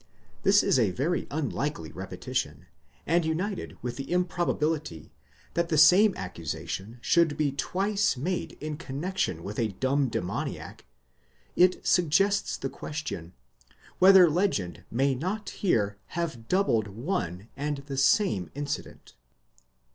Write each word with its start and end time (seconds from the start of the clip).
'This 0.41 0.63
isa 0.63 0.89
very 0.91 1.27
unlikely 1.29 1.91
repetition, 1.91 2.65
and 3.05 3.23
united 3.23 3.77
with 3.83 3.97
the 3.97 4.11
improbability, 4.11 5.13
that 5.53 5.69
the 5.69 5.77
same 5.77 6.11
accusation 6.17 6.97
should 7.01 7.37
be 7.37 7.51
twice 7.51 8.17
made 8.17 8.57
in 8.59 8.77
connexion 8.77 9.43
with 9.43 9.59
a 9.59 9.67
dumb 9.73 10.09
demoniac, 10.09 10.85
it 11.55 11.85
suggests 11.85 12.57
the 12.57 12.67
question, 12.67 13.33
whether 13.99 14.27
legend 14.27 14.83
may 14.89 15.13
not 15.13 15.51
here 15.51 15.97
have 16.17 16.47
doubled 16.47 16.87
one 16.87 17.49
and 17.55 17.83
the 17.85 17.95
same 17.97 18.49
incident? 18.55 19.13